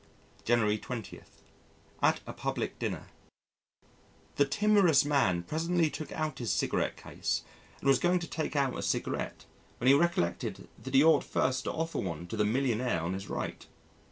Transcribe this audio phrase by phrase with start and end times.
[0.43, 1.21] January 20.
[2.01, 3.05] At a Public Dinner...
[4.37, 7.43] The timorous man presently took out his cigarette case
[7.79, 9.45] and was going to take out a cigarette,
[9.77, 13.29] when he recollected that he ought first to offer one to the millionaire on his
[13.29, 13.67] right.